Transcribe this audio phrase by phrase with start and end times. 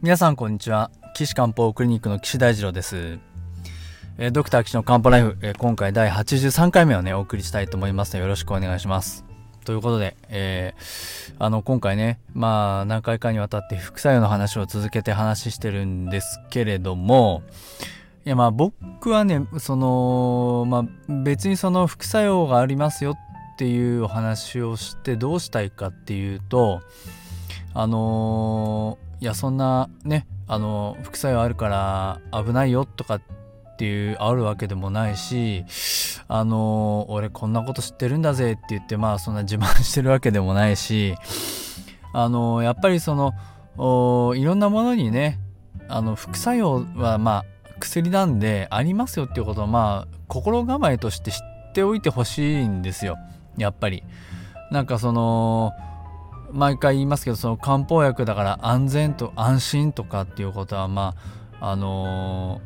[0.00, 0.92] 皆さんこんにちは。
[1.12, 3.18] 岸漢方クリニックの岸大二郎です、
[4.16, 9.24] え、ドクター岸の漢方ライフ、え、今回第83回目をねお送りしたいと思いますのでよろしくお願いします。
[9.64, 17.42] ということで、えー、あの今回ねまあ何回かにわたって副作用の話を続けて話してるんですけれども
[18.24, 23.16] いやまあ僕はねそのまあ別にその副作用がありますよっ
[23.58, 26.82] ていうお話をしてどうしたいかっていうと
[27.74, 33.22] あのいやそんなねあの副作用あるから危ないよとかっ
[33.78, 35.64] ていうあるわけでもないし
[36.26, 41.14] あの俺こんなこと知ってるんだぜって言ってまあそんな自慢してるわけでもないし
[42.12, 43.32] あのやっぱりその
[44.34, 45.38] いろんなものにね
[45.88, 47.44] あの副作用はまあ
[47.78, 53.16] 薬なんでありますよっていうことをまあ心構えとして知っておいてほしいんですよ
[53.56, 54.02] やっぱり。
[54.70, 55.72] なんかその
[56.52, 61.14] 毎回言いますけどその漢方薬だから安全と安心とかっていうことはま
[61.60, 62.60] ああの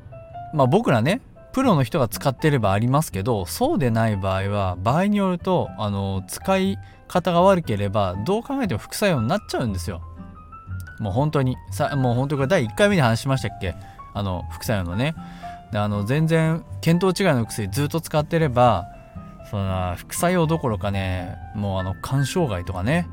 [0.53, 1.21] ー、まあ僕らね
[1.53, 10.01] プロの人が使ってればありますけどそうでない場合は場合によるとあの、使い方が悪ければどう考えても副作用になっちゃうんですよ。
[10.99, 11.57] もう本当に。
[11.71, 13.75] さもう本当これ第1回目に話しましたっけ？
[14.15, 15.15] あの副作用のね。
[15.73, 18.87] であの全然見当違いの薬ずっと使ってれば
[19.51, 23.09] その副作用どころかねもうあの肝障害とかね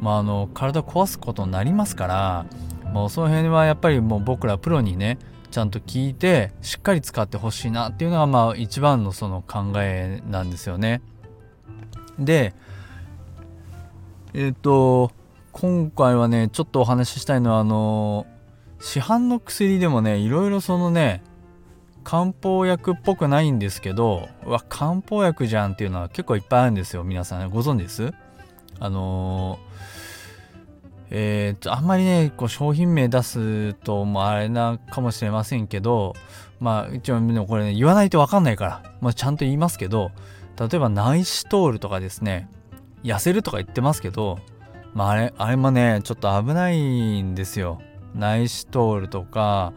[0.00, 2.46] まあ、あの体壊すことになりますから
[2.92, 5.18] もうその辺はやっぱりもう僕らプロにね
[5.50, 11.00] ちゃんと聞いてしっかり使ってほしいなっていうのがまあ一番のその考えなんですよね。
[12.18, 12.54] で
[14.34, 15.12] えっ、ー、と
[15.52, 18.26] 今回はねちょっとお話ししたいのはあの
[18.80, 21.22] 市販の薬でもねいろいろそのね
[22.04, 28.12] 漢方薬っぽくないんですけどうわ漢方薬じゃんっていうのは結構いっぱいあるんですよ皆さんご存知です？
[28.78, 29.58] あの
[31.10, 36.14] えー、あんまりねこう商品名出すともあれなかもしれませんけど
[36.58, 40.10] まあ一応でもこれ、ね、言わないと分かんないから、まあ、ちゃんと言いますけど
[40.58, 42.48] 例えばナイシトールとかですね
[43.04, 44.38] 痩せるとか言ってますけど、
[44.94, 47.80] まあ、あれあれもねちょっと危ないんですよ。
[48.14, 49.74] ナイシトールとか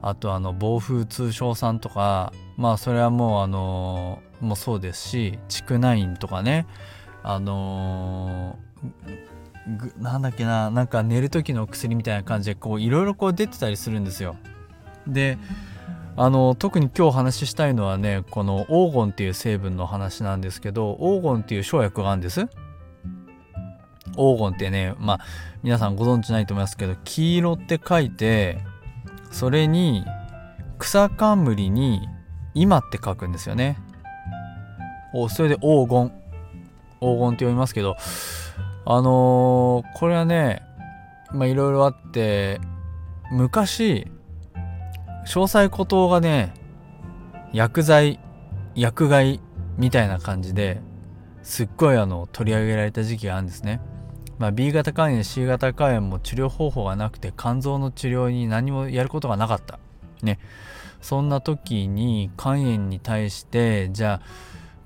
[0.00, 6.66] あとあの暴風通商さんとかまあそれはもうあのもうそうですしチクナインとかね
[7.22, 14.36] あのー、なんだっけななんか寝る時の薬みたいな感じでこういろいろこう出てたりするんですよ。
[15.06, 15.38] で
[16.16, 22.46] あの特に今日お話ししたいのはねこの黄金っていう成分の話なんですけど黄金っていう生薬があるんです。
[24.14, 25.20] 黄金ってねまあ
[25.62, 28.58] 皆さんご存知ないと思いますけど黄色って書いて
[29.30, 30.04] それに
[30.78, 32.06] 草冠に
[32.54, 33.78] 今って書くんですよね。
[35.14, 36.21] おそれで黄金。
[37.02, 37.96] 黄金って読みますけど
[38.84, 40.62] あのー、これはね
[41.32, 42.60] まあいろいろあって
[43.30, 44.06] 昔
[45.26, 46.54] 詳細孤島がね
[47.52, 48.18] 薬剤
[48.74, 49.40] 薬害
[49.76, 50.80] みたいな感じで
[51.42, 53.80] すっごいあの取り上げられた時期があるんですね。
[54.38, 59.78] まあ、B 型肝炎 C 型肝炎も治療方法がなくて肝臓の治療に何もやることがなかった。
[60.22, 60.38] ね。
[61.00, 64.26] そんな時に肝炎に対してじゃあ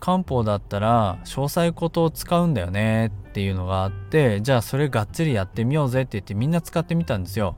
[0.00, 7.56] 漢方だったら詳細ことを使うんだよねっていうのがあってじゃあそれがっつりやってみようぜって言ってみんな使ってみたんですよ。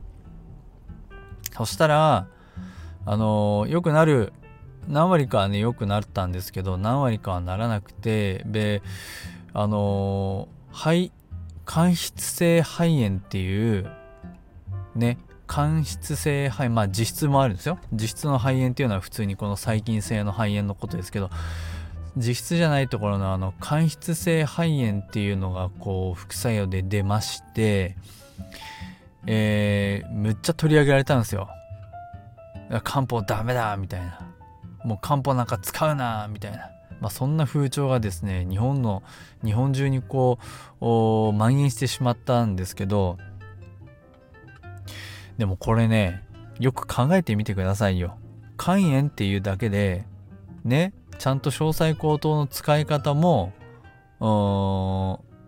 [1.53, 2.29] そしたら
[3.05, 4.33] あの良くなる
[4.87, 8.83] 何割かはね良くなったんですけど何割かはならなくてで
[9.53, 11.13] あの肺
[11.65, 13.91] 間質性肺炎っていう
[14.95, 17.79] ね間質性肺まあ実質もあるんですよ。
[17.93, 21.31] 実質の肺炎っていうのは普通にこの細菌性の肺炎のことですけど
[22.17, 27.97] 実質じゃないところのあの間質性肺炎っていうのがこう副作用で出まして
[29.27, 31.51] えー、むっちゃ取り上げられたんですよ。
[32.83, 34.21] 漢方ダメだみたいな。
[34.85, 36.71] もう漢方なんか使うなみたいな。
[37.01, 39.03] まあ、そんな風潮がですね日本の
[39.45, 40.39] 日本中にこ
[40.81, 43.19] う蔓延してしまったんですけど
[45.37, 46.25] でもこれね
[46.59, 48.17] よく考えてみてくださいよ。
[48.59, 50.07] 肝炎っていうだけで
[50.65, 53.53] ねちゃんと詳細口頭の使い方も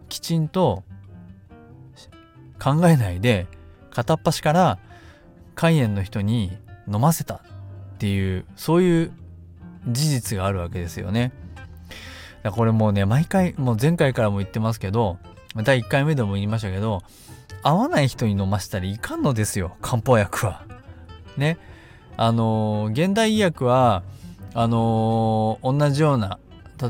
[0.08, 0.82] きちんと
[2.58, 3.46] 考えないで
[3.90, 4.78] 片っ端から
[5.56, 6.56] 肝炎の人に
[6.92, 7.40] 飲ませたっ
[7.98, 9.12] ていうそういう
[9.88, 11.32] 事実があるわけですよね。
[12.52, 15.18] これもうね毎回もう前回からも言ってますけど
[15.54, 17.02] 第1回目でも言いましたけど
[17.62, 20.64] 合わない人に飲ませたらいかんのですよ漢方薬は。
[21.36, 21.58] ね。
[22.16, 24.02] あのー、現代医薬は
[24.54, 26.38] あのー、同じような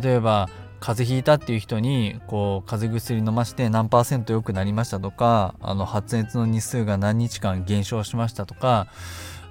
[0.01, 0.49] 例えば
[0.81, 8.89] 風邪ひいたっていう人にこう風邪薬飲まして何パーセント良くなりましたとかあの発熱の日数が何日間減少しましたとか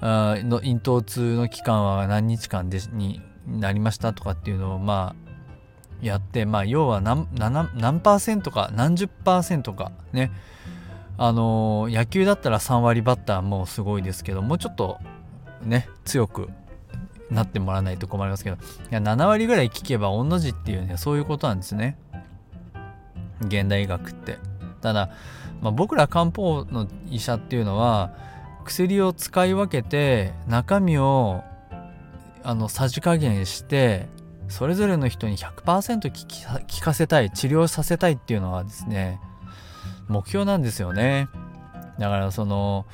[0.01, 5.29] あの咽頭痛の期間は何日間でになりましたとかっていうのをまあ
[6.01, 10.31] やってまあ要は何何パーセントか何十パーセントかね。
[11.21, 14.99] あの野球だったら3割バッターもすごいですけどもうちょっと
[15.61, 16.47] ね強く
[17.31, 18.59] なってもらわないと困りますけどい
[18.89, 21.97] や7割ぐらい聞けば同じっていうねそういうことなんですね。
[23.41, 24.37] 現代医学って。
[24.81, 25.09] ただ、
[25.61, 28.13] まあ、僕ら漢方の医者っていうのは
[28.65, 31.43] 薬を使い分けて中身を
[32.43, 34.07] あのさじ加減して
[34.47, 39.19] それぞれの人に100%効きかせたい治療させたいっていうのはですね
[40.07, 41.27] 目標なんですよね。
[41.99, 42.85] だからその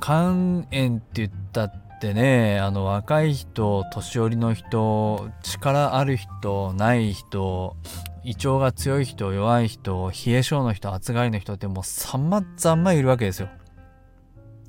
[0.00, 7.76] 肝炎って言ったってねあの若い人年寄りの人力ある人ない人
[8.24, 13.48] 胃腸が強い人弱い人冷え性の人暑がりの人ってもうさまざまいるわけですよ。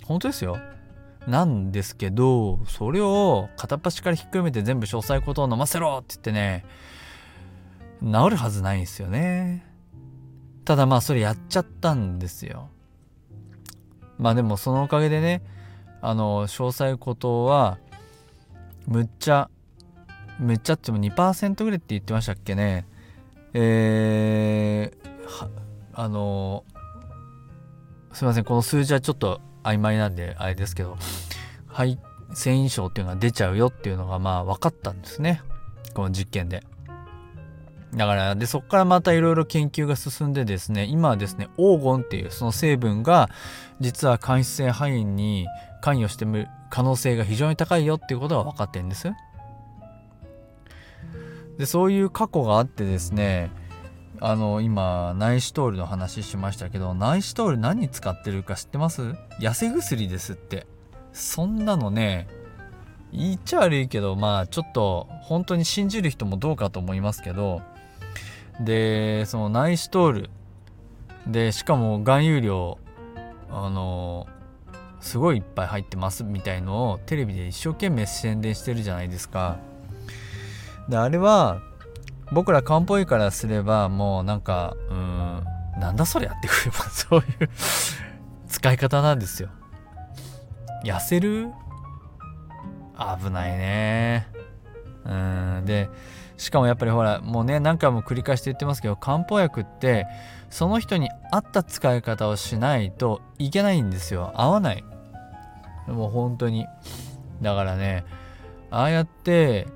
[0.05, 0.57] 本当ですよ。
[1.27, 6.65] なんですけどそれを片っ端からひっくるめて全部詳細ことを飲ませろって言ってね
[8.01, 9.65] 治るはずないんですよね。
[10.65, 12.69] ただまあそれやっちゃったんですよ。
[14.17, 15.41] まあでもそのおかげでね
[16.07, 17.79] あの詳細ことは
[18.85, 19.49] むっちゃ
[20.39, 22.85] むっちゃっても2%ぐらいって言ってましたっけね
[23.53, 25.49] えー、
[25.93, 26.63] あの
[28.13, 30.95] すいませんこの数字はちょっと曖昧なんであれですけど
[31.67, 31.97] 肺
[32.35, 35.41] 繊維症っていうのが出ちゃうよっていうのがまあ分かったんですね
[35.95, 36.61] この実験で。
[37.95, 43.29] だからでそこからまたいろいろ研究が進んでですね今はですね黄金っていうその成分が
[43.79, 45.47] 実は間質性肺炎に
[45.85, 49.13] 関与してる可能性が非常に高いよっていうことが分かってるんです。
[51.59, 53.51] でそういう過去があってですね
[54.19, 59.13] あの今ナイシトールの話しましたけどナイシトール何使ってるか知ってます？
[59.39, 60.65] 痩せ薬ですって。
[61.13, 62.27] そんなのね
[63.13, 67.61] 言っちゃ悪いけどまあちょっと本当に信じる人もどうかと思いますけど
[68.59, 70.29] でそのナイシトール。
[71.27, 72.79] でしかも含有量
[73.51, 74.27] あの
[75.05, 79.57] すごいいっぱい入ってますみたいのをテレビで一生懸命宣伝してるじゃないですか。
[80.89, 81.61] であれは
[82.31, 85.43] 僕ら漢方医からすればもうなんかうん
[85.79, 86.53] なんだそりゃっていう
[86.89, 87.49] そういう
[88.47, 89.49] 使い方なんですよ。
[90.83, 91.51] 痩せる？
[92.97, 94.27] 危ないね。
[95.05, 95.87] うんで
[96.37, 100.07] しかもやっぱりほらもうね何回も繰り返して言ってますけど漢方薬って
[100.49, 104.31] その人に合った使い方をしないといけないんですよ。
[104.35, 104.83] 合わない。
[105.87, 106.65] もう本当に。
[107.41, 108.05] だからね
[108.71, 109.67] ああやって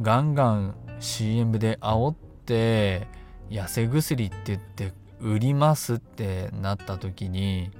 [0.00, 2.14] ガンガン CM で煽っ
[2.46, 3.08] て
[3.50, 7.70] 痩せ薬って言って売りますってなった時に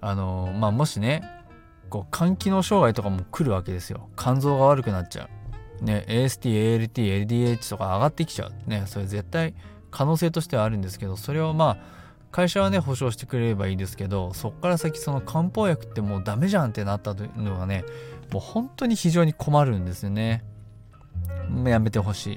[0.00, 1.22] あのまあもしね
[1.88, 4.08] こう肝機能障害とかも来るわけですよ。
[4.16, 5.28] 肝臓が悪くなっちゃ
[5.80, 5.84] う。
[5.84, 8.52] ね AST、ALT、LDH とか上がってきちゃう。
[8.68, 9.54] ねそれ絶対
[9.90, 11.78] 可能性としてはあるんですけどそれをまあ
[12.36, 17.86] 会社はね保証してくれればいいですけどそっから先その漢方薬ってもうダメじゃんってなったというのはね
[18.30, 20.44] もう本当に非常に困るんですよね。
[21.64, 22.34] やめてほし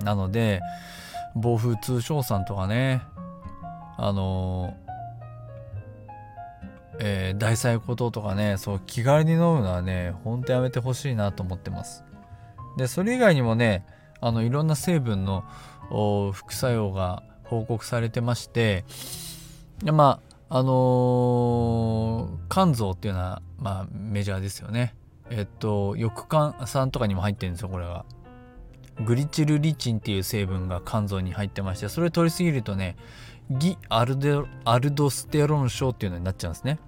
[0.00, 0.04] い。
[0.04, 0.60] なので
[1.34, 3.02] 暴風通商さんとかね
[3.96, 4.76] あの
[7.00, 12.04] えー、大細こととかねそう気軽に飲むのはねほんとやめてほしいなと思ってます。
[12.76, 13.84] でそれ以外にもね
[14.20, 15.42] あのいろんな成分の
[16.32, 18.84] 副作用が報告されてまして
[19.84, 24.94] まああのー、肝臓っていうのは、まあ、メジャーですよね。
[25.28, 26.26] えっと翼
[26.56, 28.06] 肝酸とかにも入ってるんですよこれが。
[29.04, 32.96] グリチルリチンっていう成分が肝臓に入ってましてそれを取りすぎるとね
[33.50, 36.78] ギアルデアルドステロン症っていうのになっちゃうんですね。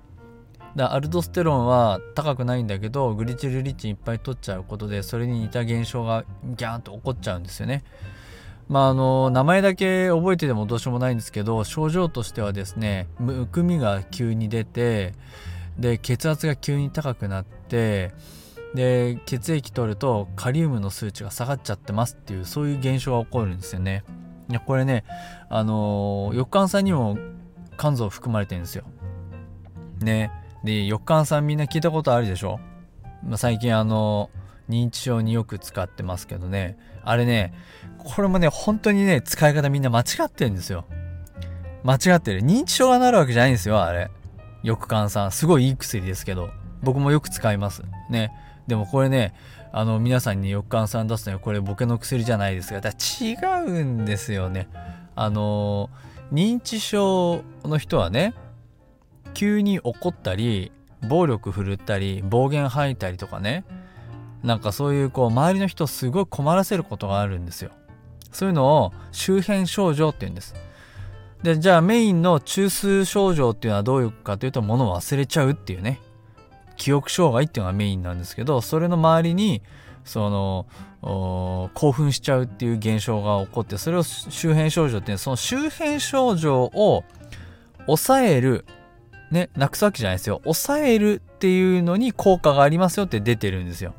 [0.76, 7.84] だアルドステロンは高くないんだけどグリチルリチンいっぱい取っちゃうことでそれに似た現象がギャーンと起こっちゃうんですよね。
[8.70, 15.12] まああの名前だけ覚えててもどうしようもないんですけど症状としてはですねむくみが急に出て
[15.76, 18.12] で血圧が急に高くなって
[18.74, 24.04] で血液取るとカリウムの数値が下がっちゃってますっていうそういう現象が起こるんですよね。
[24.48, 25.04] いやこれね
[25.48, 27.18] あの翼管酸にも
[27.76, 28.84] 肝臓含まれてるんですよ。
[30.00, 30.30] ね
[30.62, 32.60] で翼管酸みんな聞いたことあるでしょ、
[33.24, 34.30] まあ、最近あの
[34.70, 36.78] 認知症によく使ってますけどね。
[37.02, 37.52] あれね
[37.98, 40.84] これもね本当にね使い方みんな間違ってるんですよ。
[41.82, 42.40] 間違ってる。
[42.40, 44.10] 認知症がなるわけじゃないんですよあれ。
[44.64, 46.50] 翼管酸すごいいい薬ですけど。
[46.82, 47.82] 僕もよく使います。
[48.08, 48.32] ね。
[48.66, 49.34] でもこれね
[49.72, 53.34] あの皆さんに翼患ん出すのはこれボケの薬じゃないですがだ違
[53.66, 54.68] うんですよね。
[55.14, 55.90] あの
[56.32, 58.34] 認知症の人はね
[59.34, 60.72] 急に怒ったり
[61.08, 63.64] 暴力振るったり暴言吐いたりとかね
[64.42, 67.70] なんかそういうこう周りの人をすごい困らせることがあるんですよ。
[68.32, 70.54] そういうのを周辺症状って言うんです。
[71.42, 76.00] でじゃあメインの中枢症状っていうのはどういうかというと物を忘れちゃうっていうね。
[76.76, 79.60] 記憶障害っていうのがメインなんですけどそれの周りに
[80.04, 80.66] その
[81.74, 87.04] 興奮しちゃうっていう現象が起こってそれを周辺症状ってその周辺症状を
[87.84, 88.64] 抑える
[89.30, 90.40] ねなくすわけじゃないですよ。
[90.44, 93.94] 抑えるっていうのに効果がありますよって出てるんですよ。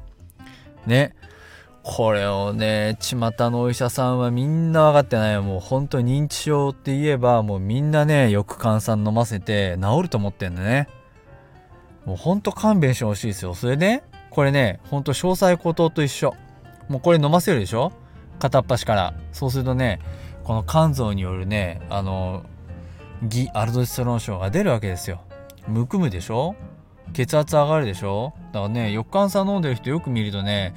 [0.86, 1.16] ね。
[1.84, 3.16] これをね巷
[3.50, 10.88] のお医者さんはみんな分かってないもう本当に認知症って言えばもうみんなねよく換算飲ませて治ると思ってんだね。
[12.06, 13.56] もうほんと勘弁してほしいですよ。
[13.56, 16.36] それで、これねほんと詳細孤島と一緒。
[16.88, 17.92] もうこれ飲ませるでしょ？
[18.40, 19.14] 片っ端から。
[19.32, 20.00] そうするとね
[20.44, 22.44] この肝臓によるねあの
[23.24, 25.22] ギアルドステロン症が出るわけですよ。
[25.68, 26.56] むくむでしょ？
[27.12, 28.34] 血圧上がるでしょ？
[28.54, 30.74] だからね翼管酸飲んでる人よく見るとね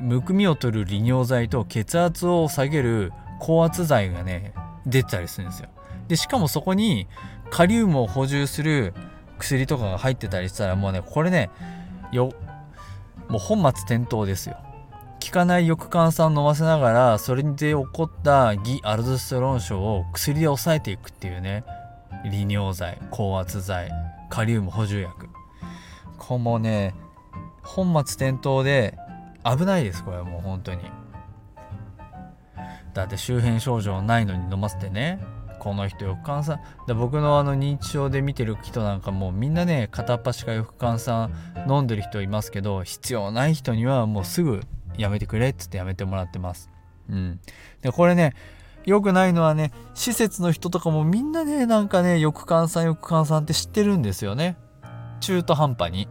[0.00, 4.52] むくみを取る利尿剤と血圧を下げる高圧剤がね
[4.86, 5.68] 出てたりするんですよ。
[6.08, 7.06] でしかもそこに
[7.50, 8.94] カリウムを補充する
[9.38, 11.50] 薬とかが入ってたりしたらもうねこれね
[12.12, 12.32] よ
[13.28, 14.56] もう本末転倒ですよ。
[15.22, 21.64] 効かない翼管酸飲ませながらそれで起こったギアルドステロン症を薬で抑えていくっていうね
[22.24, 23.90] 利尿剤高圧剤
[24.30, 25.27] カリウム補充薬。
[26.28, 26.94] こうもね
[27.62, 28.98] 本末転倒で
[29.44, 30.82] 危ないですこれはもう本当に。
[32.92, 35.20] だって周辺症状ないのに飲ませてね
[35.58, 41.30] この人翼患さんで僕のあの認知症で見てる人なんかもうみんなね片っ端から翼患さ
[41.66, 44.60] ん飲んでる人いますけど必要ない人にはもうすぐ
[44.98, 46.70] やめてくれっつってやめてもらってます。
[47.08, 47.40] うん。
[47.80, 48.34] でこれね
[48.84, 54.58] 良くないのはね施設の人とかもみんなねなんかね翼患さん翼患さんって知ってるんですよね。
[55.20, 56.06] 中途半端に。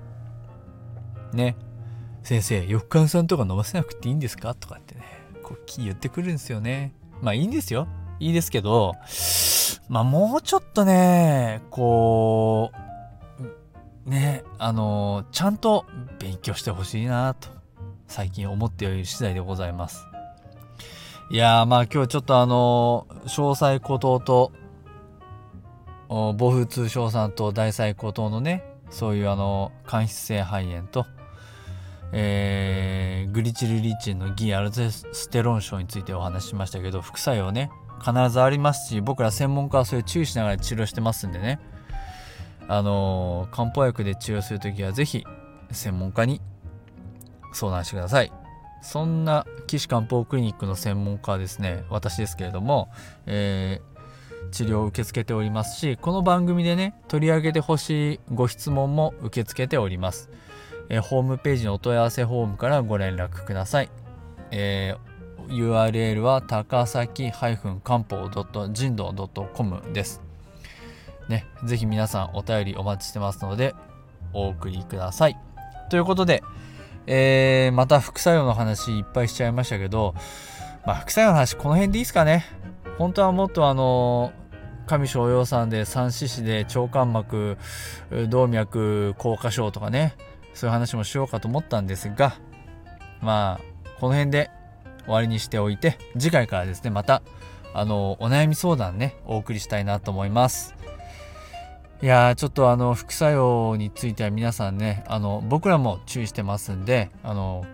[1.37, 1.55] ね。
[2.23, 4.53] 先生翼患さんとか飲ませなくていいんですか？
[4.53, 5.03] とかってね
[5.43, 6.93] こう言ってくるんですよね。
[7.21, 7.87] まあいいんですよ。
[8.19, 8.95] いいですけど
[9.87, 12.71] まあもうちょっとねこ
[14.05, 15.85] うねあのちゃんと
[16.19, 17.47] 勉強してほしいなと
[18.07, 20.05] 最近思っている次第でございます。
[21.29, 24.51] いやーまあ今日ちょっとあの詳細孤島と
[26.09, 31.05] 暴風通商さんと大細孤島のねそういうあの間質性肺炎と
[32.13, 41.59] えー、グリチルリチンのギアルゼステロン症についてお話ししましたけど副作用ね必ずありますし僕ら専門家はそれ注意しながら治療してますんでね。
[42.69, 45.25] あのー、漢方薬で治療する時は是非
[45.71, 46.41] 専門家に
[47.53, 48.31] 相談してください。
[48.81, 52.89] そんな岸漢方クリニックの専門家はですね私ですけれども、
[53.25, 60.29] えー、治療を受け付けておりますしこの番組でね取り上げてほしいご質問も受け付けております、
[60.89, 63.89] えー、ホームページのお問い合わせフォームからご連絡ください、
[64.51, 65.07] えー
[65.49, 68.29] URL は高崎漢方
[68.71, 70.21] 人道 .com です。
[71.29, 73.75] ね、ぜひ皆さんお便りお待ちしてますので
[74.33, 75.37] お送りください。
[75.89, 76.43] ということで、
[77.05, 80.13] えー、また副作用の話いっぱいしちゃいましたけど、
[80.85, 82.45] まあ、副作用の話この辺でいいですかね。
[82.97, 84.31] 本当はもっとあの
[84.85, 87.57] 上昇陽さんで三四子で腸間膜
[88.29, 90.15] 動脈硬化症とかね
[90.57, 92.35] そういう話もしようかと思ったんですが
[93.21, 94.49] まあこの辺で
[95.05, 97.21] 終わりにしておいて次回からですねまた
[97.73, 100.75] あのお悩み相談ねお送りしたいなと思います。
[102.01, 107.65] いやちょっとあの副作用については皆さんねあの僕らも注意してますんであの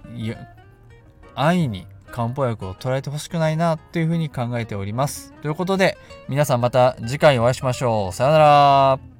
[1.35, 5.33] 安易に漢方薬を捉えてほしくないなというふうに考えております。
[5.41, 5.97] ということで
[6.29, 8.13] 皆さんまた次回お会いしましょう。
[8.13, 9.12] さようなら。